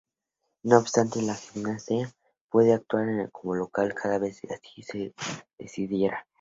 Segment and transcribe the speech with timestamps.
[0.63, 2.11] No obstante, Gimnasia
[2.49, 5.23] puede actuar como local cada vez que así lo
[5.59, 6.25] decidiera.